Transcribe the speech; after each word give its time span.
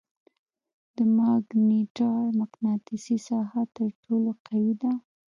د 0.95 0.97
ماګنیټار 1.17 2.23
مقناطیسي 2.41 3.17
ساحه 3.27 3.63
تر 3.75 3.89
ټولو 4.03 4.31
قوي 4.45 4.73
ده. 4.81 4.91